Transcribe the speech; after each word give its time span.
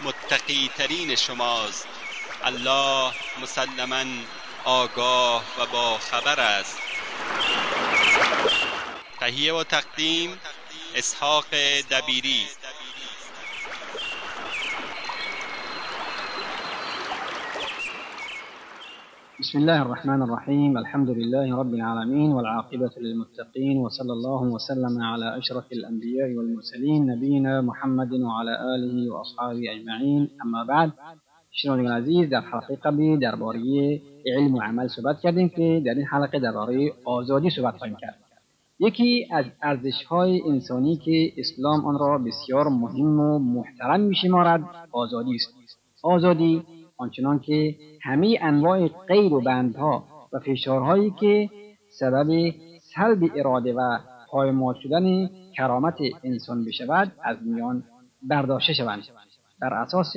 متقی 0.00 0.70
ترین 0.76 1.14
شماست. 1.14 1.88
الله 2.44 3.12
مسلما 3.42 4.04
آگاه 4.64 5.44
و 5.58 5.66
با 5.66 5.98
خبر 5.98 6.40
است. 6.40 6.78
تهیه 9.20 9.54
و 9.54 9.64
تقدیم 9.64 10.40
اسحاق 10.94 11.46
دبیری. 11.90 12.46
بسم 19.44 19.58
الله 19.58 19.82
الرحمن 19.82 20.22
الرحيم. 20.22 20.78
الحمد 20.78 21.10
لله 21.10 21.56
رب 21.56 21.74
العالمين 21.74 22.32
والعاقبة 22.32 22.90
للمتقين 23.00 23.76
وصلى 23.78 24.12
الله 24.12 24.42
وسلم 24.42 25.02
على 25.02 25.38
أشرف 25.38 25.72
الأنبياء 25.72 26.28
والمرسلين 26.36 27.06
نبينا 27.06 27.60
محمد 27.60 28.12
وعلى 28.12 28.54
آله 28.74 29.12
وأصحابه 29.12 29.62
أجمعين. 29.74 30.28
أما 30.44 30.64
بعد 30.64 30.92
شنوندگان 31.50 31.92
عزیز 31.92 32.30
در 32.30 32.40
حلقة 32.40 32.76
قبلی 32.84 33.16
درباره 33.16 33.60
علم 34.26 34.54
و 34.54 34.60
عمل 34.60 34.88
صحبت 34.88 35.20
کردیم 35.20 35.48
که 35.48 35.82
در 35.86 35.94
این 35.94 36.06
حلقه 36.06 36.38
درباره 36.38 36.92
آزادی 37.04 37.50
صحبت 37.50 37.76
خواهیم 37.76 37.96
کرد. 38.00 38.18
یکی 38.78 39.26
از 39.32 39.44
ارزش 39.62 40.04
های 40.08 40.42
انسانی 40.48 40.96
که 40.96 41.32
اسلام 41.36 41.86
آن 41.86 41.98
را 41.98 42.18
بسیار 42.18 42.68
مهم 42.68 43.20
و 43.20 43.38
محترم 43.38 44.00
میشمارد 44.00 44.64
آزادی 44.92 45.34
است. 45.34 45.54
آزادی 46.02 46.62
آنچنان 46.96 47.38
که 47.38 47.74
همه 48.02 48.38
انواع 48.42 48.88
قید 48.88 49.32
و 49.32 49.40
بندها 49.40 50.04
و 50.32 50.38
فشارهایی 50.38 51.10
که 51.20 51.50
سبب 51.98 52.54
سلب 52.94 53.30
اراده 53.36 53.74
و 53.74 53.98
پایمال 54.30 54.74
شدن 54.82 55.30
کرامت 55.56 55.98
انسان 56.24 56.64
بشود 56.64 57.12
از 57.22 57.36
میان 57.42 57.84
برداشته 58.22 58.72
شوند. 58.72 59.02
بر 59.60 59.74
اساس 59.74 60.12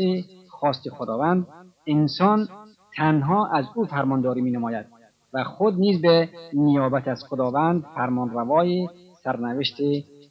خواست 0.50 0.89
خداوند 0.89 1.48
انسان 1.88 2.48
تنها 2.95 3.48
از 3.48 3.66
او 3.75 3.86
فرمانداری 3.86 4.42
می 4.42 4.52
نماید 4.52 4.86
و 5.33 5.44
خود 5.44 5.80
نیز 5.80 6.02
به 6.02 6.30
نیابت 6.54 7.08
از 7.08 7.23
خداوند 7.30 7.83
فرمان 7.95 8.30
روای 8.30 8.87
سرنوشت 9.23 9.76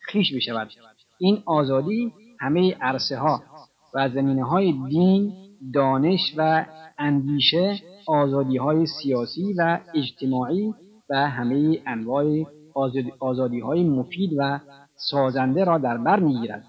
خیش 0.00 0.34
بشود. 0.34 0.68
این 1.18 1.42
آزادی 1.46 2.12
همه 2.40 2.76
عرصه 2.80 3.18
ها 3.18 3.42
و 3.94 4.08
زمینه 4.08 4.44
های 4.44 4.74
دین 4.88 5.32
دانش 5.74 6.34
و 6.36 6.66
اندیشه 6.98 7.74
آزادی 8.06 8.56
های 8.56 8.86
سیاسی 8.86 9.54
و 9.58 9.78
اجتماعی 9.94 10.74
و 11.10 11.30
همه 11.30 11.78
انواع 11.86 12.44
آزادی 13.20 13.60
های 13.60 13.84
مفید 13.84 14.30
و 14.38 14.60
سازنده 14.96 15.64
را 15.64 15.78
در 15.78 15.96
بر 15.96 16.20
می‌گیرد. 16.20 16.64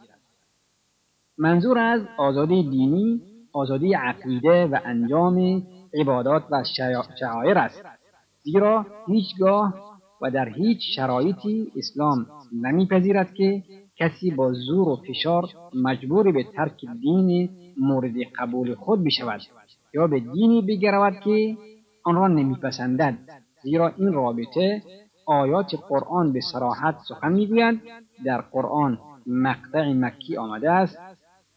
منظور 1.38 1.78
از 1.80 2.02
آزادی 2.18 2.64
دینی 2.64 3.22
آزادی 3.54 3.94
عقیده 3.94 4.66
و 4.66 4.80
انجام 4.86 5.64
عبادات 5.94 6.44
و 6.52 6.64
شعائر 7.20 7.58
است 7.58 7.84
زیرا 8.44 8.86
هیچگاه 9.08 9.74
و 10.22 10.32
در 10.32 10.50
هیچ 10.50 10.80
شرایطی 10.96 11.72
اسلام 11.76 12.26
نمیپذیرد 12.62 13.34
که 13.34 13.64
کسی 13.98 14.32
با 14.32 14.54
زور 14.54 14.90
و 14.90 14.96
فشار 14.96 15.44
مجبور 15.74 16.32
به 16.32 16.44
ترک 16.44 16.86
دین 17.02 17.50
مورد 17.80 18.14
قبول 18.40 18.76
خود 18.76 19.04
بشود 19.04 19.42
یا 19.94 20.08
به 20.08 20.20
دینی 20.20 20.62
بگرود 20.62 21.14
که 21.24 21.58
آن 22.04 22.16
را 22.16 22.28
نمیپسندد. 22.28 23.18
زیرا 23.64 23.92
این 23.98 24.14
رابطه 24.14 24.82
آیات 25.26 25.76
قرآن 25.90 26.34
به 26.34 26.40
صراحت 26.54 26.96
سخن 27.10 27.34
می‌گویند 27.34 27.82
در 28.26 28.42
قرآن 28.42 28.98
مقطع 29.28 29.94
مکی 29.94 30.38
آمده 30.38 30.72
است. 30.72 30.98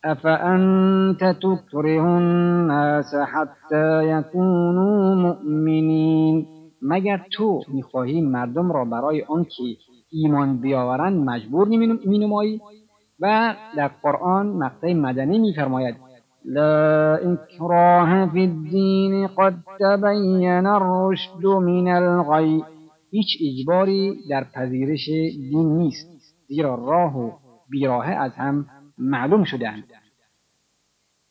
افانت 0.04 1.25
تکره 1.25 2.03
الناس 2.03 3.14
حتی 3.14 4.04
یکونوا 4.04 5.14
مؤمنین؟ 5.14 6.47
مگر 6.82 7.20
تو 7.32 7.60
می‌خواهی 7.69 8.20
مردم 8.20 8.72
را 8.72 8.84
برای 8.84 9.22
آنکه 9.22 9.76
ایمان 10.10 10.60
بیاورند 10.60 11.25
مجبور 11.25 11.69
مینمایی؟ 12.06 12.60
و 13.20 13.54
در 13.76 13.88
قرآن 14.03 14.47
مقطع 14.47 14.92
مدنی 14.92 15.38
میفرماید 15.38 16.09
لا 16.45 17.15
اکراه 17.15 18.33
فی 18.33 18.41
الدین 18.41 19.27
قد 19.27 19.55
تبین 19.81 20.67
الرشد 20.67 21.47
من 21.47 21.89
الغی 21.89 22.65
هیچ 23.11 23.27
اجباری 23.41 24.19
در 24.31 24.45
پذیرش 24.55 25.06
دین 25.51 25.77
نیست 25.78 26.09
زیرا 26.49 26.75
راه 26.75 27.19
و 27.19 27.31
بیراهه 27.71 28.11
از 28.11 28.33
هم 28.33 28.67
معلوم 28.99 29.45
شدهاند. 29.45 29.84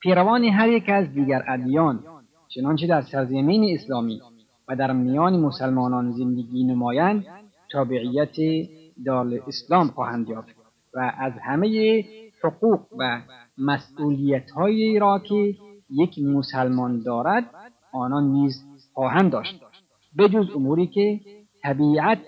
پیروان 0.01 0.43
هر 0.43 0.69
یک 0.69 0.89
از 0.89 1.13
دیگر 1.13 1.43
ادیان 1.47 2.03
چنانچه 2.47 2.87
در 2.87 3.01
سرزمین 3.01 3.75
اسلامی 3.75 4.21
و 4.67 4.75
در 4.75 4.91
میان 4.93 5.39
مسلمانان 5.39 6.11
زندگی 6.11 6.63
نمایند 6.63 7.25
تابعیت 7.71 8.35
دار 9.05 9.27
اسلام 9.47 9.87
خواهند 9.87 10.29
یافت 10.29 10.55
و 10.93 11.13
از 11.17 11.33
همه 11.41 12.03
حقوق 12.43 12.79
و 12.99 13.21
مسئولیت 13.59 14.51
هایی 14.51 14.99
را 14.99 15.19
که 15.19 15.55
یک 15.89 16.19
مسلمان 16.19 17.03
دارد 17.03 17.45
آنان 17.93 18.23
نیز 18.31 18.63
خواهند 18.93 19.31
داشت. 19.31 19.63
بجز 20.17 20.55
اموری 20.55 20.87
که 20.87 21.19
طبیعت 21.63 22.19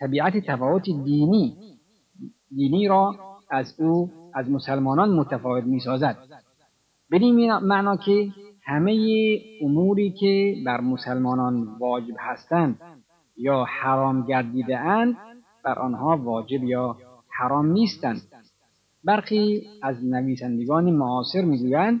طبیعت 0.00 0.36
تفاوت 0.46 0.84
دینی 1.04 1.56
دینی 2.54 2.88
را 2.88 3.14
از 3.50 3.74
او 3.80 4.10
از 4.34 4.50
مسلمانان 4.50 5.10
متفاوت 5.10 5.64
می 5.64 5.80
سازد 5.80 6.16
بدین 7.10 7.52
معنا 7.58 7.96
که 7.96 8.28
همه 8.64 8.96
اموری 9.60 10.10
که 10.10 10.54
بر 10.66 10.80
مسلمانان 10.80 11.68
واجب 11.80 12.14
هستند 12.18 12.78
یا 13.36 13.64
حرام 13.64 14.26
گردیده 14.26 14.78
اند 14.78 15.16
بر 15.64 15.78
آنها 15.78 16.16
واجب 16.16 16.64
یا 16.64 16.96
حرام 17.38 17.66
نیستند. 17.66 18.22
برخی 19.04 19.62
از 19.82 20.04
نویسندگان 20.04 20.90
معاصر 20.90 21.42
می‌گویند 21.42 22.00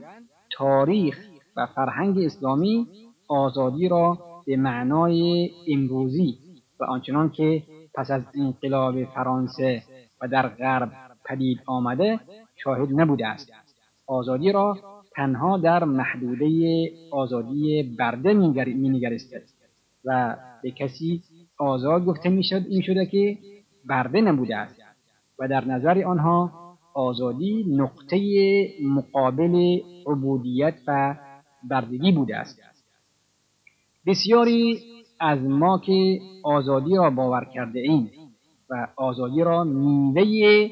تاریخ 0.52 1.18
و 1.56 1.66
فرهنگ 1.66 2.18
اسلامی 2.18 2.86
آزادی 3.28 3.88
را 3.88 4.18
به 4.46 4.56
معنای 4.56 5.50
امروزی 5.68 6.38
و 6.80 6.84
آنچنان 6.84 7.30
که 7.30 7.62
پس 7.94 8.10
از 8.10 8.22
انقلاب 8.34 9.04
فرانسه 9.04 9.82
و 10.20 10.28
در 10.28 10.48
غرب 10.48 10.92
پدید 11.24 11.58
آمده 11.66 12.20
شاهد 12.56 12.88
نبوده 13.00 13.26
است. 13.26 13.52
آزادی 14.06 14.52
را 14.52 14.78
تنها 15.16 15.58
در 15.58 15.84
محدوده 15.84 16.48
آزادی 17.12 17.94
برده 17.98 18.32
مینگرسته 18.66 19.42
و 20.04 20.36
به 20.62 20.70
کسی 20.70 21.22
آزاد 21.58 22.04
گفته 22.04 22.28
می‌شد 22.28 22.62
این 22.68 22.82
شده 22.82 23.06
که 23.06 23.38
برده 23.84 24.20
نبوده 24.20 24.56
است 24.56 24.80
و 25.38 25.48
در 25.48 25.64
نظر 25.64 26.04
آنها 26.06 26.63
آزادی 26.94 27.64
نقطه 27.68 28.18
مقابل 28.82 29.78
عبودیت 30.06 30.74
و 30.86 31.16
بردگی 31.70 32.12
بوده 32.12 32.36
است. 32.36 32.60
بسیاری 34.06 34.78
از 35.20 35.38
ما 35.38 35.78
که 35.78 36.18
آزادی 36.44 36.96
را 36.96 37.10
باور 37.10 37.44
کرده 37.54 37.80
ایم 37.80 38.10
و 38.70 38.86
آزادی 38.96 39.42
را 39.42 39.64
میوه 39.64 40.70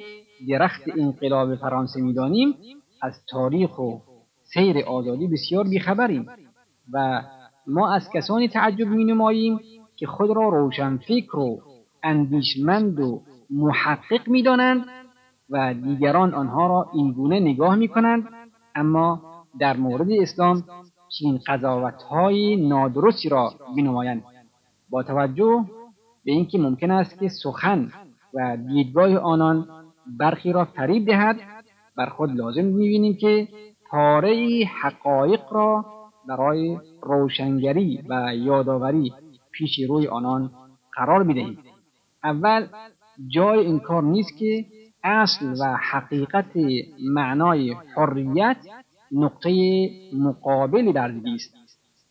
درخت 0.49 0.83
انقلاب 0.99 1.55
فرانسه 1.55 2.01
می‌دانیم 2.01 2.55
از 3.03 3.13
تاریخ 3.31 3.79
و 3.79 3.99
سیر 4.43 4.79
آزادی 4.79 5.27
بسیار 5.27 5.69
بیخبریم 5.69 6.27
و 6.93 7.23
ما 7.67 7.95
از 7.95 8.03
کسانی 8.15 8.49
تعجب 8.49 8.89
می 8.89 9.05
نماییم 9.05 9.61
که 9.97 10.07
خود 10.07 10.31
را 10.31 10.49
روشن 10.49 10.97
فکر 10.97 11.37
و 11.37 11.61
اندیشمند 12.03 13.01
و 13.01 13.23
محقق 13.51 14.29
می 14.29 14.43
دانند 14.43 14.85
و 15.53 15.75
دیگران 15.75 16.35
آنها 16.35 16.67
را 16.67 16.91
اینگونه 16.95 17.41
نگاه 17.41 17.75
می 17.75 17.89
کنند 17.89 18.29
اما 18.75 19.23
در 19.59 19.77
مورد 19.77 20.11
اسلام 20.11 20.65
چنین 21.19 21.41
قضاوتهای 21.47 22.69
نادرستی 22.69 23.29
را 23.29 23.53
بنمایند 23.77 24.23
با 24.91 25.03
توجه 25.03 25.65
به 26.25 26.33
اینکه 26.33 26.59
ممکن 26.59 26.91
است 26.91 27.19
که 27.19 27.29
سخن 27.29 27.93
و 28.35 28.57
دیدگاه 28.57 29.17
آنان 29.17 29.69
برخی 30.19 30.53
را 30.53 30.65
فریب 30.65 31.07
دهد 31.07 31.37
بر 31.97 32.07
خود 32.07 32.31
لازم 32.31 32.65
می‌بینیم 32.65 33.17
که 33.21 33.49
پاره 33.91 34.65
حقایق 34.83 35.53
را 35.53 35.85
برای 36.29 36.79
روشنگری 37.03 38.03
و 38.09 38.35
یادآوری 38.35 39.13
پیش 39.53 39.81
روی 39.89 40.07
آنان 40.07 40.51
قرار 40.97 41.25
بدهیم 41.25 41.59
اول 42.25 42.67
جای 43.29 43.59
این 43.59 43.79
کار 43.81 44.03
نیست 44.03 44.39
که 44.39 44.65
اصل 45.05 45.55
و 45.61 45.77
حقیقت 45.91 46.57
معنای 47.15 47.77
حریت 47.97 48.57
نقطه 49.13 49.51
مقابل 50.13 50.93
بردگی 50.93 51.35
است. 51.35 51.55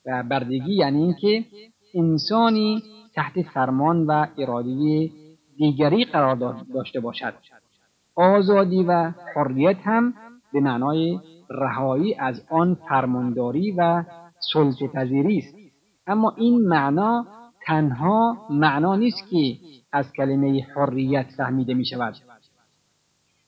و 0.06 0.24
بردگی 0.24 0.74
یعنی 0.74 1.04
اینکه 1.04 1.46
انسانی 1.94 2.84
تحت 3.16 3.42
فرمان 3.42 4.06
و 4.06 4.26
اراده 4.38 5.10
دیگری 5.58 6.06
قرار 6.06 6.36
داشته 6.74 7.00
باشد. 7.00 7.34
آزادی 8.16 8.84
و 8.84 9.12
حریت 9.36 9.78
هم 9.84 10.14
به 10.54 10.60
معنای 10.60 11.20
رهایی 11.50 12.16
از 12.16 12.42
آن 12.50 12.78
فرمانداری 12.90 13.72
و 13.72 14.04
سلطه 14.54 14.88
پذیری 14.88 15.38
است. 15.38 15.56
اما 16.08 16.34
این 16.38 16.68
معنا 16.68 17.26
تنها 17.66 18.48
معنا 18.50 18.96
نیست 18.96 19.30
که 19.30 19.56
از 19.92 20.14
کلمه 20.14 20.68
حریت 20.76 21.26
فهمیده 21.38 21.74
می 21.74 21.86
شود 21.86 22.16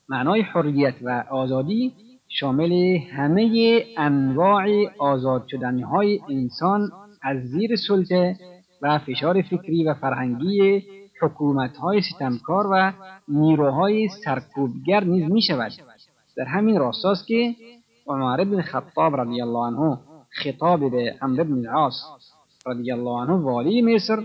معنای 0.09 0.41
حریت 0.41 0.95
و 1.01 1.23
آزادی 1.29 1.93
شامل 2.27 2.97
همه 2.97 3.83
انواع 3.97 4.65
آزاد 4.99 5.47
شدنی 5.47 5.81
های 5.81 6.19
انسان 6.29 6.91
از 7.21 7.37
زیر 7.37 7.75
سلطه 7.87 8.35
و 8.81 8.99
فشار 8.99 9.41
فکری 9.41 9.83
و 9.83 9.93
فرهنگی 9.93 10.83
حکومت 11.21 11.77
های 11.77 12.01
ستمکار 12.01 12.67
و 12.71 12.91
نیروهای 13.27 14.09
سرکوبگر 14.25 15.03
نیز 15.03 15.31
می 15.31 15.41
شود 15.41 15.71
در 16.37 16.45
همین 16.45 16.79
راستاست 16.79 17.27
که 17.27 17.55
عمر 18.07 18.43
بن 18.43 18.61
خطاب 18.61 19.15
رضی 19.15 19.41
الله 19.41 19.59
عنه 19.59 19.97
خطاب 20.29 20.91
به 20.91 21.15
عمر 21.21 21.43
بن 21.43 21.67
العاص 21.67 22.03
رضی 22.65 22.91
الله 22.91 23.21
عنه 23.21 23.33
والی 23.33 23.81
مصر 23.81 24.23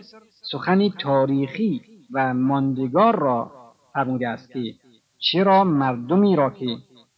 سخنی 0.51 0.95
تاریخی 0.99 1.83
و 2.13 2.35
ماندگار 2.35 3.19
را 3.19 3.51
فرموده 3.93 4.29
است 4.29 4.53
که 4.53 4.75
چرا 5.19 5.65
مردمی 5.65 6.37
را 6.37 6.51
که 6.51 6.67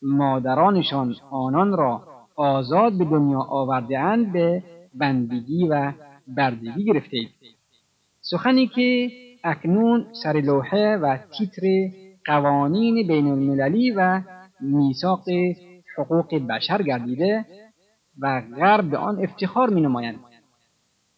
مادرانشان 0.02 1.14
آنان 1.30 1.72
را 1.76 2.02
آزاد 2.36 2.98
به 2.98 3.04
دنیا 3.04 3.40
آورده 3.40 4.30
به 4.32 4.62
بندگی 4.94 5.68
و 5.68 5.92
بردگی 6.28 6.84
گرفته 6.84 7.16
اید. 7.16 7.30
سخنی 8.20 8.66
که 8.66 9.10
اکنون 9.44 10.06
سر 10.22 10.32
لوحه 10.32 10.96
و 10.96 11.18
تیتر 11.38 11.62
قوانین 12.26 13.06
بین 13.08 13.26
المللی 13.26 13.90
و 13.90 14.20
میثاق 14.60 15.24
حقوق 15.98 16.34
بشر 16.34 16.82
گردیده 16.82 17.46
و 18.20 18.42
غرب 18.56 18.90
به 18.90 18.96
آن 18.96 19.22
افتخار 19.22 19.70
می 19.70 19.80
نمایند. 19.80 20.20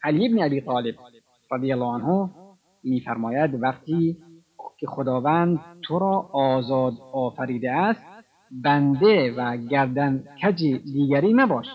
علی 0.04 0.26
ابن 0.26 0.42
ابی 0.42 0.60
طالب 0.60 0.94
رضی 1.52 1.72
الله 1.72 1.84
عنه 1.84 2.30
میفرماید 2.84 3.62
وقتی 3.62 4.16
که 4.78 4.86
خداوند 4.86 5.60
تو 5.82 5.98
را 5.98 6.28
آزاد 6.32 6.94
آفریده 7.12 7.72
است 7.72 8.04
بنده 8.50 9.34
و 9.36 9.56
گردن 9.56 10.24
کج 10.42 10.64
دیگری 10.64 11.34
مباش 11.34 11.66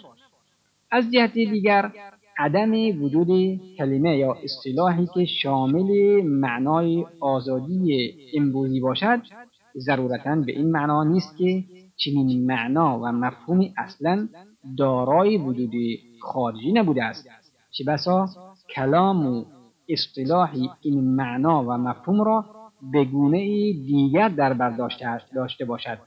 از 0.91 1.11
جهت 1.11 1.33
دیگر 1.33 1.91
عدم 2.37 3.03
وجود 3.03 3.61
کلمه 3.77 4.17
یا 4.17 4.37
اصطلاحی 4.43 5.07
که 5.13 5.25
شامل 5.25 6.21
معنای 6.23 7.05
آزادی 7.19 8.13
امروزی 8.33 8.79
باشد 8.79 9.21
ضرورتا 9.77 10.35
به 10.35 10.51
این 10.51 10.71
معنا 10.71 11.03
نیست 11.03 11.37
که 11.37 11.63
چنین 11.95 12.45
معنا 12.45 12.99
و 12.99 13.05
مفهومی 13.11 13.73
اصلا 13.77 14.27
دارای 14.77 15.37
وجود 15.37 15.71
خارجی 16.21 16.71
نبوده 16.71 17.03
است. 17.03 17.29
چه 17.71 17.83
بسا 17.83 18.27
کلام 18.75 19.27
و 19.27 19.45
اصطلاحی 19.89 20.69
این 20.81 21.15
معنا 21.15 21.63
و 21.63 21.71
مفهوم 21.77 22.21
را 22.21 22.45
به 22.81 23.05
گونه 23.05 23.37
دیگر 23.73 24.29
در 24.29 24.53
برداشت 24.53 25.05
داشته 25.35 25.65
باشد. 25.65 25.97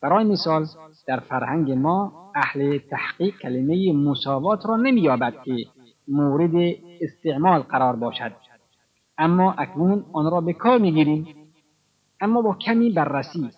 برای 0.00 0.24
مثال 0.24 0.66
در 1.06 1.20
فرهنگ 1.20 1.72
ما 1.72 2.12
اهل 2.34 2.78
تحقیق 2.78 3.38
کلمه 3.38 3.92
مساوات 3.92 4.66
را 4.66 4.76
نمییابد 4.76 5.34
که 5.44 5.56
مورد 6.08 6.74
استعمال 7.00 7.60
قرار 7.60 7.96
باشد. 7.96 8.32
اما 9.18 9.52
اکنون 9.52 10.04
آن 10.12 10.30
را 10.30 10.40
به 10.40 10.52
کار 10.52 10.78
می‌گیریم. 10.78 11.26
اما 12.20 12.42
با 12.42 12.54
کمی 12.54 12.90
بررسی 12.90 13.50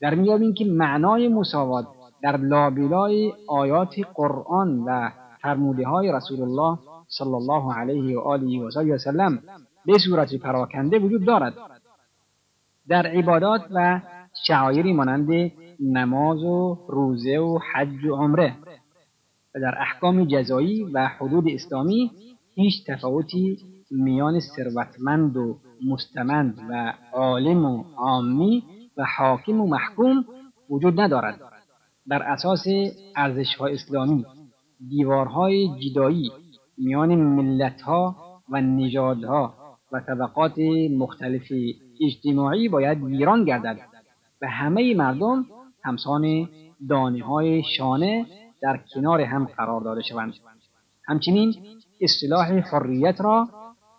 در 0.00 0.14
میابیم 0.14 0.54
که 0.54 0.64
معنای 0.64 1.28
مساوات 1.28 1.86
در 2.22 2.36
لابلای 2.36 3.32
آیات 3.48 3.94
قرآن 4.14 4.78
و 4.86 5.10
فرموده 5.42 5.86
های 5.86 6.12
رسول 6.12 6.42
الله 6.42 6.78
صلی 7.08 7.34
الله 7.34 7.74
علیه 7.74 8.18
و 8.18 8.20
آله 8.20 8.60
و 8.60 8.98
سلم 8.98 9.38
به 9.86 9.98
صورت 9.98 10.34
پراکنده 10.34 10.98
وجود 10.98 11.24
دارد. 11.24 11.54
در 12.90 13.06
عبادات 13.06 13.62
و 13.74 14.00
شعایری 14.46 14.92
مانند 14.92 15.52
نماز 15.80 16.42
و 16.42 16.78
روزه 16.88 17.38
و 17.38 17.58
حج 17.72 18.04
و 18.04 18.14
عمره 18.14 18.56
و 19.54 19.60
در 19.60 19.74
احکام 19.78 20.24
جزایی 20.24 20.84
و 20.84 21.06
حدود 21.06 21.44
اسلامی 21.48 22.10
هیچ 22.54 22.86
تفاوتی 22.86 23.58
میان 23.90 24.40
ثروتمند 24.40 25.36
و 25.36 25.58
مستمند 25.86 26.58
و 26.70 26.92
عالم 27.12 27.64
و 27.64 27.84
عامی 27.96 28.64
و 28.96 29.04
حاکم 29.18 29.60
و 29.60 29.66
محکوم 29.66 30.24
وجود 30.70 31.00
ندارد. 31.00 31.40
بر 32.06 32.22
اساس 32.22 32.64
ارزشهای 33.16 33.74
اسلامی 33.74 34.26
دیوارهای 34.88 35.68
جدایی 35.80 36.30
میان 36.78 37.14
ملتها 37.14 38.16
و 38.48 38.60
نژادها 38.60 39.54
و 39.92 40.00
طبقات 40.00 40.58
مختلف 40.98 41.52
اجتماعی 42.00 42.68
باید 42.68 43.02
ویران 43.02 43.44
گردد 43.44 43.78
و 44.42 44.46
همه 44.48 44.94
مردم 44.94 45.46
همسان 45.84 46.48
دانه 46.88 47.24
های 47.24 47.62
شانه 47.76 48.26
در 48.62 48.80
کنار 48.94 49.20
هم 49.20 49.44
قرار 49.44 49.80
داده 49.80 50.02
شوند. 50.02 50.34
همچنین 51.08 51.54
اصطلاح 52.00 52.58
حریت 52.58 53.20
را 53.20 53.48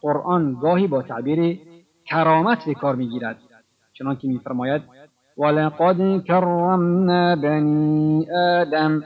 قرآن 0.02 0.54
گاهی 0.62 0.88
با 0.88 1.02
تعبیر 1.02 1.60
کرامت 2.06 2.66
به 2.66 2.74
کار 2.74 2.96
می‌گیرد 2.96 3.38
چنانکه 3.94 4.28
میفرماید 4.28 4.82
ولقد 5.38 6.24
کرمنا 6.24 7.36
بنی 7.36 8.28
آدم. 8.32 9.04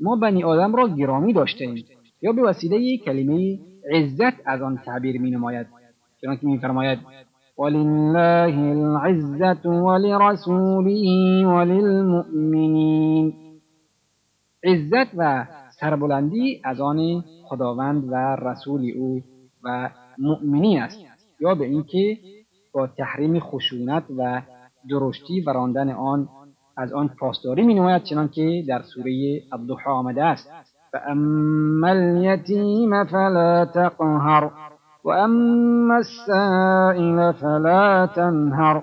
ما 0.00 0.16
بنی 0.16 0.44
آدم 0.44 0.76
را 0.76 0.88
گرامی 0.88 1.32
داشتیم 1.32 1.84
یا 2.22 2.32
به 2.32 2.42
وسیله 2.42 2.96
کلمه 2.96 3.58
عزت 3.92 4.40
از 4.44 4.62
آن 4.62 4.76
تعبیر 4.76 5.20
می 5.20 5.30
نماید 5.30 5.66
چنانکه 6.20 6.46
میفرماید 6.46 6.98
ولله 7.58 8.56
العزة 8.72 9.68
ولرسوله 9.68 11.04
وللمؤمنین 11.46 13.34
عزت 14.64 15.14
و 15.16 15.46
سربلندی 15.80 16.60
از 16.64 16.80
آن 16.80 17.24
خداوند 17.44 18.04
و 18.08 18.14
رسول 18.36 18.92
او 18.96 19.20
و 19.64 19.90
مؤمنی 20.18 20.78
است. 20.78 20.98
یا 21.40 21.54
به 21.54 21.64
اینکه 21.64 22.18
با 22.72 22.86
تحریم 22.86 23.40
خشونت 23.40 24.04
و 24.16 24.42
درشتی 24.90 25.40
و 25.40 25.50
راندن 25.50 25.90
آن 25.90 26.28
از 26.76 26.92
آن 26.92 27.08
پاسداری 27.08 27.62
می 27.62 27.74
نماید 27.74 28.02
چنانکه 28.02 28.64
در 28.68 28.82
سوره 28.82 29.42
الضحا 29.52 29.92
آمده 29.92 30.24
است. 30.24 30.50
فاما 30.92 31.88
الیتیم 31.88 33.04
فلا 33.04 33.64
تقهر 33.64 34.50
و 35.04 35.10
اما 35.10 35.94
السائل 35.94 37.32
فلا 37.32 38.06
تنهر. 38.06 38.82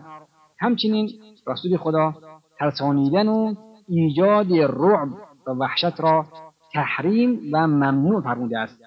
همچنین 0.60 1.10
رسول 1.48 1.78
خدا 1.78 2.14
ترسانیدن 2.60 3.28
و 3.28 3.56
ایجاد 3.88 4.54
رعب 4.54 5.10
و 5.48 5.52
وحشت 5.52 6.02
را 6.02 6.26
تحریم 6.74 7.40
و 7.54 7.68
ممنوع 7.68 8.22
فرموده 8.22 8.60
است. 8.60 8.80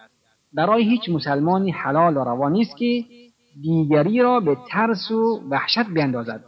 برای 0.52 0.82
هیچ 0.82 1.08
مسلمانی 1.08 1.70
حلال 1.70 2.16
و 2.16 2.24
روا 2.24 2.48
نیست 2.48 2.76
که 2.76 3.04
دیگری 3.60 4.22
را 4.22 4.40
به 4.40 4.56
ترس 4.68 5.10
و 5.10 5.42
وحشت 5.50 5.86
بیندازد. 5.94 6.44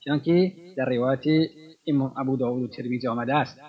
چنانکه 0.00 0.52
در 0.76 0.84
روایت 0.84 1.24
امام 1.86 2.12
ابو 2.16 2.36
داود 2.36 2.62
و 2.62 2.68
ترمیزی 2.68 3.08
آمده 3.08 3.34
است. 3.34 3.60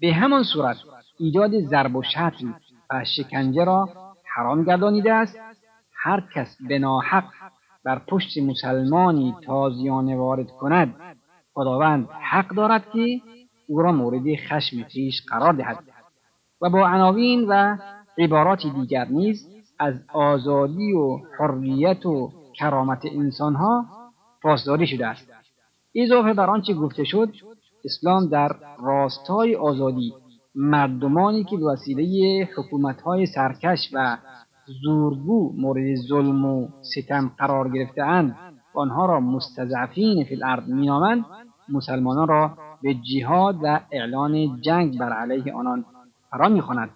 به 0.00 0.12
همان 0.12 0.42
صورت 0.42 0.76
ایجاد 1.18 1.60
ضرب 1.60 1.96
و 1.96 2.02
شتم 2.02 2.54
و 2.90 3.04
شکنجه 3.04 3.64
را 3.64 3.88
حرام 4.34 4.64
گردانیده 4.64 5.12
است. 5.12 5.38
هر 5.92 6.24
کس 6.34 6.56
به 6.68 6.78
ناحق 6.78 7.24
بر 7.84 7.98
پشت 8.08 8.38
مسلمانی 8.38 9.34
تازیانه 9.46 10.16
وارد 10.16 10.50
کند 10.50 10.94
خداوند 11.54 12.08
حق 12.30 12.54
دارد 12.54 12.90
که 12.92 13.20
او 13.68 13.82
را 13.82 13.92
مورد 13.92 14.22
خشم 14.48 14.82
خویش 14.92 15.22
قرار 15.28 15.52
دهد. 15.52 15.78
و 16.60 16.70
با 16.70 16.88
عناوین 16.88 17.46
و 17.48 17.76
عبارات 18.18 18.66
دیگر 18.66 19.04
نیز 19.04 19.48
از 19.78 19.94
آزادی 20.12 20.92
و 20.92 21.18
حریت 21.38 22.06
و 22.06 22.32
کرامت 22.58 23.06
انسانها 23.06 23.84
پاسداری 24.42 24.86
شده 24.86 25.06
است. 25.06 25.32
اضافه 25.94 26.32
بر 26.32 26.50
آنچه 26.50 26.74
گفته 26.74 27.04
شد 27.04 27.34
اسلام 27.84 28.28
در 28.28 28.56
راستای 28.82 29.56
آزادی 29.56 30.14
مردمانی 30.54 31.44
که 31.44 31.56
به 31.56 31.64
وسیله 31.64 32.48
حکومتهای 32.56 33.26
سرکش 33.26 33.90
و 33.92 34.18
زورگو 34.82 35.52
مورد 35.56 35.94
ظلم 35.94 36.44
و 36.44 36.68
ستم 36.82 37.32
قرار 37.38 37.68
گرفتهاند 37.68 38.36
و 38.74 38.80
آنها 38.80 39.06
را 39.06 39.20
مستضعفین 39.20 40.24
فی 40.24 40.34
الارض 40.34 40.68
مینامند 40.68 41.24
مسلمانان 41.68 42.28
را 42.28 42.56
به 42.82 42.94
جهاد 42.94 43.56
و 43.62 43.80
اعلان 43.90 44.60
جنگ 44.60 44.98
بر 44.98 45.12
علیه 45.12 45.52
آنان 45.52 45.84
فرا 46.30 46.48
می‌خواند. 46.48 46.90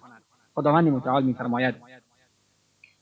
خداوند 0.55 0.87
متعال 0.87 1.23
میفرماید 1.23 1.75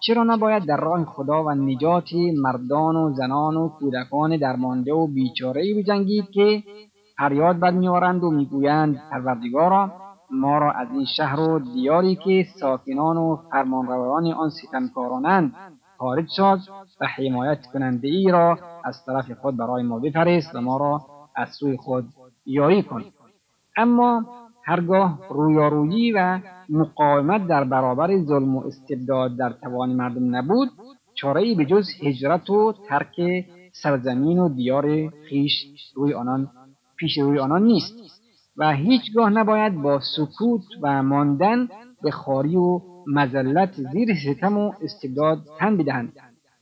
چرا 0.00 0.24
نباید 0.24 0.66
در 0.66 0.76
راه 0.76 1.04
خدا 1.04 1.44
و 1.44 1.50
نجات 1.50 2.08
مردان 2.42 2.96
و 2.96 3.12
زنان 3.12 3.56
و 3.56 3.68
کودکان 3.68 4.36
درمانده 4.36 4.92
و 4.92 5.06
بیچاره 5.06 5.74
بجنگید 5.74 6.30
که 6.30 6.62
فریاد 7.18 7.60
بد 7.60 7.74
میآورند 7.74 8.24
و 8.24 8.30
می‌گویند 8.30 9.02
پروردگارا 9.10 9.92
ما 10.30 10.58
را 10.58 10.72
از 10.72 10.88
این 10.92 11.04
شهر 11.04 11.40
و 11.40 11.58
دیاری 11.58 12.16
که 12.16 12.46
ساکنان 12.60 13.16
و 13.16 13.36
فرمانروایان 13.50 14.32
آن 14.32 14.50
ستمکارانند 14.50 15.52
خارج 15.98 16.28
ساز 16.36 16.68
و 17.00 17.06
حمایت 17.06 17.66
کننده 17.72 18.08
ای 18.08 18.30
را 18.30 18.58
از 18.84 19.04
طرف 19.06 19.30
خود 19.30 19.56
برای 19.56 19.82
ما 19.82 19.98
بفرست 19.98 20.54
و 20.54 20.60
ما 20.60 20.76
را 20.76 21.00
از 21.36 21.48
سوی 21.48 21.76
خود 21.76 22.04
یاری 22.46 22.82
کن. 22.82 23.04
اما 23.76 24.24
هرگاه 24.64 25.18
رویارویی 25.30 26.12
و 26.12 26.38
مقاومت 26.70 27.46
در 27.46 27.64
برابر 27.64 28.18
ظلم 28.24 28.56
و 28.56 28.66
استبداد 28.66 29.36
در 29.36 29.52
توان 29.52 29.92
مردم 29.92 30.36
نبود 30.36 30.68
چاره 31.14 31.54
به 31.54 31.64
جز 31.64 31.86
هجرت 32.02 32.50
و 32.50 32.74
ترک 32.88 33.44
سرزمین 33.82 34.38
و 34.38 34.48
دیار 34.48 35.10
خیش 35.28 35.52
روی 35.94 36.14
آنان 36.14 36.48
پیش 36.96 37.18
روی 37.18 37.38
آنان 37.38 37.62
نیست 37.62 37.94
و 38.56 38.72
هیچگاه 38.72 39.30
نباید 39.30 39.74
با 39.82 40.00
سکوت 40.16 40.62
و 40.82 41.02
ماندن 41.02 41.68
به 42.02 42.10
خاری 42.10 42.56
و 42.56 42.80
مزلت 43.06 43.72
زیر 43.92 44.08
ستم 44.14 44.58
و 44.58 44.72
استبداد 44.82 45.38
تن 45.58 45.76
بدهند. 45.76 46.12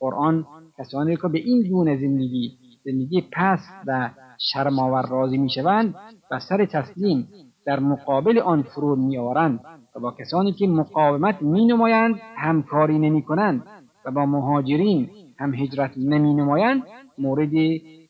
قرآن 0.01 0.47
کسانی 0.79 1.17
که 1.17 1.29
به 1.29 1.39
این 1.39 1.69
گونه 1.69 1.97
زندگی 1.97 2.59
زندگی 2.85 3.29
پست 3.33 3.73
و 3.87 4.11
شرمآور 4.53 5.09
راضی 5.09 5.39
می‌شوند 5.39 5.95
و 6.31 6.41
سر 6.41 6.65
تسلیم 6.65 7.29
در 7.67 7.81
مقابل 7.81 8.39
آن 8.39 8.63
فرود 8.63 8.99
میآورند. 8.99 9.61
و 9.99 10.01
با 10.01 10.11
کسانی 10.11 10.53
که 10.53 10.67
مقاومت 10.67 11.43
می 11.43 11.67
نمایند 11.67 12.21
همکاری 12.37 12.99
نمی 12.99 13.23
کنند 13.23 13.63
و 14.05 14.11
با 14.11 14.27
مهاجرین 14.27 15.11
هم 15.39 15.55
هجرت 15.55 15.91
نمی 15.97 16.35
نمایند 16.35 16.83
مورد 17.19 17.53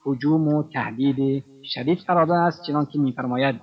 هجوم 0.07 0.49
و 0.49 0.63
تهدید 0.63 1.45
شدید 1.63 1.99
قرار 1.99 2.33
است 2.33 2.63
چنانکه 2.67 2.99
میفرماید. 2.99 3.57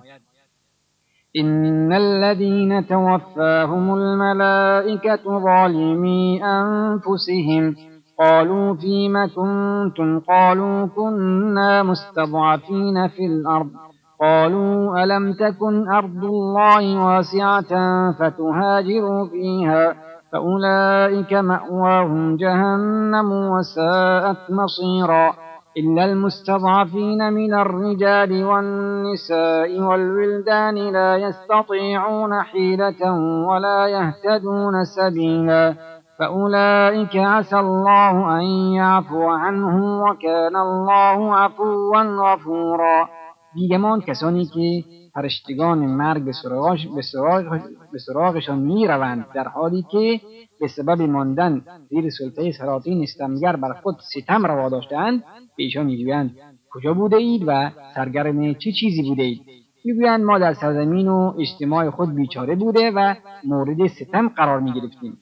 إن 1.36 1.92
الذين 1.92 2.86
توفاهم 2.86 3.90
الملائكة 3.90 5.24
ظالمي 5.24 6.42
أنفسهم 6.44 7.76
قالوا 8.18 8.74
فيم 8.74 9.26
كنتم 9.26 10.18
قالوا 10.18 10.86
كنا 10.86 11.82
مستضعفين 11.82 13.08
في 13.08 13.26
الأرض 13.26 13.85
قالوا 14.20 15.04
ألم 15.04 15.32
تكن 15.32 15.88
أرض 15.88 16.24
الله 16.24 17.04
واسعة 17.04 17.72
فتهاجروا 18.12 19.26
فيها 19.26 19.94
فأولئك 20.32 21.32
مأواهم 21.32 22.36
جهنم 22.36 23.32
وساءت 23.32 24.50
مصيرا 24.50 25.34
إلا 25.76 26.04
المستضعفين 26.04 27.32
من 27.32 27.54
الرجال 27.54 28.44
والنساء 28.44 29.80
والولدان 29.80 30.74
لا 30.74 31.16
يستطيعون 31.16 32.42
حيلة 32.42 33.12
ولا 33.48 33.86
يهتدون 33.86 34.84
سبيلا 34.84 35.74
فأولئك 36.18 37.16
عسى 37.16 37.60
الله 37.60 38.38
أن 38.38 38.44
يعفو 38.74 39.28
عنهم 39.28 40.00
وكان 40.00 40.56
الله 40.56 41.36
عفوا 41.36 42.02
غفورا 42.02 43.08
بیگمان 43.56 44.00
کسانی 44.00 44.46
که 44.46 44.84
فرشتگان 45.14 45.78
مرگ 45.78 46.24
به, 46.24 46.32
سراغش 46.32 46.86
به, 46.86 47.02
سراغ 47.02 47.60
به 47.92 47.98
سراغشان 47.98 48.58
می 48.58 48.86
روند 48.86 49.26
در 49.34 49.48
حالی 49.48 49.84
که 49.92 50.20
به 50.60 50.68
سبب 50.68 51.02
ماندن 51.02 51.62
زیر 51.90 52.10
سلطه 52.10 52.52
سلاطین 52.52 53.02
استمگر 53.02 53.56
بر 53.56 53.72
خود 53.72 53.96
ستم 54.14 54.46
روا 54.46 54.68
داشتند 54.68 55.20
به 55.56 55.62
ایشان 55.62 55.86
می‌گویند 55.86 56.30
کجا 56.70 56.94
بوده 56.94 57.16
اید 57.16 57.42
و 57.46 57.70
سرگرم 57.94 58.54
چه 58.54 58.72
چیزی 58.72 59.02
بوده 59.02 59.22
اید 59.22 59.40
می‌گویند 59.84 60.24
ما 60.24 60.38
در 60.38 60.54
سرزمین 60.54 61.08
و 61.08 61.34
اجتماع 61.40 61.90
خود 61.90 62.14
بیچاره 62.14 62.54
بوده 62.54 62.90
و 62.90 63.14
مورد 63.44 63.86
ستم 63.86 64.28
قرار 64.28 64.60
می 64.60 64.72
گرفتیم 64.72 65.18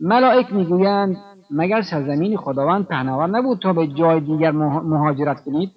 ملائک 0.00 0.52
می‌گویند 0.52 1.16
مگر 1.50 1.82
سرزمین 1.82 2.36
خداوند 2.36 2.86
پهناور 2.86 3.26
نبود 3.26 3.58
تا 3.58 3.72
به 3.72 3.86
جای 3.86 4.20
دیگر 4.20 4.50
مهاجرت 4.50 5.44
کنید؟ 5.44 5.70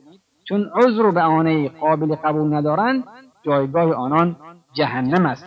چون 0.44 0.70
عذر 0.76 1.06
و 1.06 1.12
بهانه 1.12 1.70
قابل 1.70 2.16
قبول 2.16 2.54
ندارند 2.54 3.04
جایگاه 3.44 3.94
آنان 3.94 4.36
جهنم 4.74 5.26
است 5.26 5.46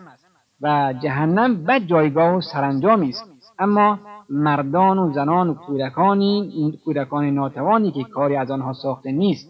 و 0.61 0.95
جهنم 1.03 1.65
بد 1.65 1.83
جایگاه 1.83 2.35
و 2.35 2.41
سرانجامی 2.41 3.09
است. 3.09 3.25
اما 3.59 3.99
مردان 4.31 4.99
و 4.99 5.12
زنان 5.12 5.49
و 5.49 5.55
کودکانی 5.55 6.79
کودکان 6.85 7.25
ناتوانی 7.25 7.93
که 7.93 8.05
کاری 8.05 8.37
از 8.37 8.50
آنها 8.50 8.73
ساخته 8.73 9.12
نیست 9.12 9.49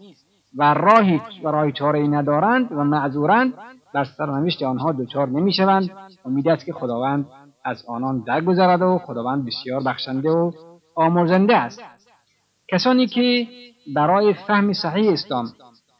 و 0.57 0.73
راهی 0.73 1.21
و 1.43 1.47
راه 1.47 1.71
چاره 1.71 2.07
ندارند 2.07 2.71
و 2.71 2.83
معذورند 2.83 3.53
بر 3.93 4.03
سرنوشت 4.03 4.63
آنها 4.63 4.91
دچار 4.91 5.27
نمی‌شوند. 5.27 5.89
امید 6.25 6.47
است 6.47 6.65
که 6.65 6.73
خداوند 6.73 7.25
از 7.65 7.83
آنان 7.87 8.23
درگذرد 8.27 8.81
و 8.81 8.97
خداوند 8.97 9.45
بسیار 9.45 9.81
بخشنده 9.85 10.31
و 10.31 10.51
آمرزنده 10.95 11.57
است. 11.57 11.81
کسانی 12.69 13.07
که 13.07 13.47
برای 13.95 14.33
فهم 14.33 14.73
صحیح 14.73 15.11
اسلام 15.11 15.45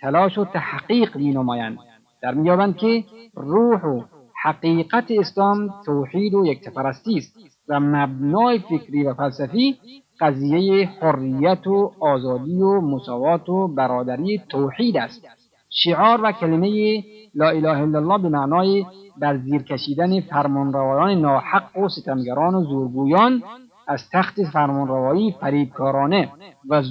تلاش 0.02 0.38
و 0.38 0.46
تحقیق 0.46 1.18
می 1.18 1.32
نمایند 1.32 1.78
در 2.22 2.34
میابند 2.34 2.78
که 2.78 3.04
روح 3.36 3.82
و 3.82 4.04
حقیقت 4.44 5.06
اسلام 5.10 5.70
توحید 5.86 6.34
و 6.34 6.46
یکتپرستی 6.46 7.18
است 7.18 7.38
و 7.70 7.80
مبنای 7.80 8.60
فکری 8.60 9.04
و 9.04 9.14
فلسفی 9.14 9.78
قضیه 10.20 10.90
حریت 11.02 11.68
و 11.68 11.92
آزادی 12.00 12.62
و 12.62 12.82
مساوات 12.82 13.50
و 13.50 13.68
برادری 13.68 14.42
توحید 14.50 14.98
است. 14.98 15.28
شعار 15.70 16.22
و 16.24 16.32
کلمه 16.32 17.04
لا 17.36 17.50
اله 17.50 17.80
الا 17.82 18.00
الله 18.00 18.18
به 18.18 18.30
معنای 18.30 18.86
بر 19.18 19.38
زیر 19.38 19.64
کشیدن 19.64 20.22
فرمانروایان 20.22 21.22
ناحق 21.22 21.78
و 21.78 21.90
ستمگران 21.90 22.56
و 22.56 22.64
زورگویان 22.64 23.44
از 23.88 24.10
تخت 24.10 24.44
فرمانروایی 24.44 25.36
فریبکارانه 25.40 26.32
و 26.70 26.82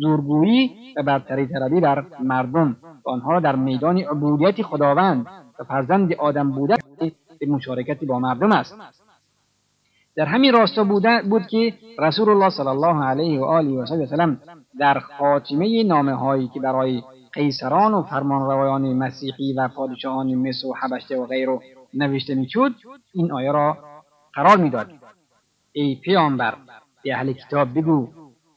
زورگویی 0.00 0.70
و 0.96 1.02
برتری 1.02 1.46
طلبی 1.46 1.80
بر 1.80 2.04
مردم. 2.20 2.76
و 3.06 3.10
آنها 3.10 3.32
را 3.32 3.40
در 3.40 3.56
میدان 3.56 3.98
عبودیت 3.98 4.62
خداوند 4.62 5.26
و 5.58 5.64
فرزند 5.64 6.12
آدم 6.12 6.50
بوده 6.50 6.76
به 7.40 7.46
مشارکت 7.46 8.04
با 8.04 8.18
مردم 8.18 8.52
است. 8.52 8.74
در 10.16 10.24
همین 10.24 10.52
راستا 10.52 10.84
بود 11.30 11.46
که 11.46 11.74
رسول 11.98 12.28
الله 12.28 12.50
صلی 12.50 12.66
الله 12.66 13.04
علیه 13.04 13.40
و 13.40 13.44
آله 13.44 13.70
و 13.70 13.86
سلم 13.86 14.40
در 14.78 14.98
خاتمه 14.98 15.82
نامه 15.82 16.14
هایی 16.14 16.48
که 16.48 16.60
برای 16.60 17.02
قیصران 17.32 17.94
و 17.94 18.02
فرمانروایان 18.02 18.92
مسیحی 18.92 19.52
و 19.52 19.68
پادشاهان 19.68 20.34
مصر 20.34 20.66
و 20.66 20.74
حبشته 20.82 21.20
و 21.20 21.26
غیره 21.26 21.58
نوشته 21.94 22.34
می‌شد 22.34 22.72
این 23.14 23.32
آیه 23.32 23.52
را 23.52 23.78
قرار 24.34 24.56
می‌داد. 24.56 24.90
ای 25.76 25.94
پیامبر 25.94 26.54
به 27.04 27.14
اهل 27.14 27.32
کتاب 27.32 27.78
بگو. 27.78 28.08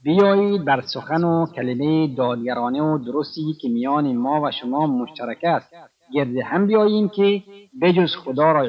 بیایید 0.04 0.66
بر 0.66 0.82
سخن 0.82 1.24
و 1.24 1.46
کلمه 1.46 2.16
دادگرانه 2.16 2.82
و 2.82 2.98
درستی 2.98 3.54
که 3.62 3.70
میان 3.70 4.16
ما 4.16 4.42
و 4.42 4.52
شما 4.52 4.88
مشترک 4.88 5.44
است. 5.44 5.74
گرد 6.14 6.38
هم 6.38 6.68
بیاییم 6.68 7.10
که 7.10 7.44
بجز 7.82 8.16
خدا 8.16 8.52
را 8.52 8.62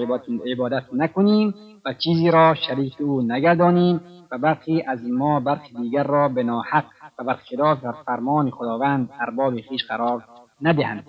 عبادت 0.47 0.85
نکنیم 0.93 1.55
و 1.85 1.93
چیزی 1.93 2.31
را 2.31 2.55
شریک 2.55 3.01
او 3.01 3.23
نگردانیم 3.23 4.01
و 4.31 4.39
برخی 4.39 4.83
از 4.83 5.05
ما 5.11 5.41
برخی 5.41 5.75
دیگر 5.75 6.05
را 6.05 6.29
به 6.29 6.43
ناحق 6.43 6.85
و 7.19 7.25
برخلاف 7.25 7.79
فرمان 8.07 8.51
خداوند 8.51 9.11
ارباب 9.21 9.61
خیش 9.61 9.85
قرار 9.87 10.25
ندهند. 10.63 11.05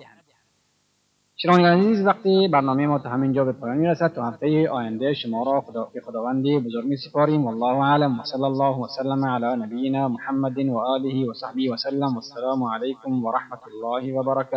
شنوندگان 1.42 1.78
عزیز 1.78 2.06
وقتی 2.06 2.48
برنامه 2.48 2.86
ما 2.86 2.98
تا 2.98 3.08
همینجا 3.08 3.44
به 3.44 3.52
پایان 3.52 3.76
می‌رسد 3.76 4.12
تا 4.12 4.26
هفته 4.28 4.70
آینده 4.70 5.14
شما 5.14 5.42
را 5.42 5.60
خدا 5.60 5.88
به 5.94 6.00
خداوند 6.00 6.44
بزرگ 6.44 6.84
می 6.84 6.96
سپاریم 6.96 7.44
والله 7.44 7.84
اعلم. 7.84 8.20
و 8.20 8.22
صلی 8.24 8.44
الله 8.44 8.76
و 8.76 8.86
سلم 8.86 9.24
علی 9.24 9.62
نبینا 9.62 10.08
محمد 10.08 10.58
و 10.58 10.78
آله 10.78 11.30
و 11.30 11.32
صحبه 11.34 11.72
و 11.72 11.76
سلم. 11.76 12.14
و 12.14 12.16
السلام 12.16 12.64
علیکم 12.64 13.24
و 13.24 13.32
رحمت 13.32 13.60
الله 13.66 14.18
و 14.18 14.22
برکاته. 14.22 14.56